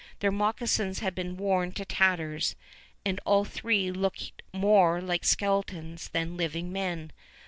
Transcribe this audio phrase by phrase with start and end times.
[0.17, 2.55] Their moccasins had been worn to tatters,
[3.05, 7.11] and all three looked more like skeletons than living men.